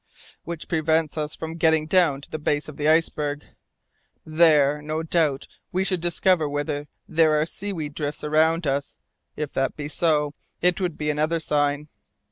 "Which 0.45 0.67
prevents 0.67 1.15
us 1.15 1.35
from 1.35 1.51
even 1.51 1.57
getting 1.59 1.85
down 1.85 2.21
to 2.21 2.31
the 2.31 2.39
base 2.39 2.67
of 2.67 2.75
the 2.75 2.89
iceberg! 2.89 3.45
There, 4.25 4.81
no 4.81 5.03
doubt, 5.03 5.47
we 5.71 5.83
should 5.83 6.01
discover 6.01 6.49
whether 6.49 6.87
there 7.07 7.39
are 7.39 7.45
seaweed 7.45 7.93
drifts 7.93 8.23
around 8.23 8.65
us; 8.65 8.97
if 9.35 9.53
that 9.53 9.75
be 9.75 9.87
so, 9.87 10.33
it 10.59 10.81
would 10.81 10.97
be 10.97 11.11
another 11.11 11.39
sign." 11.39 11.87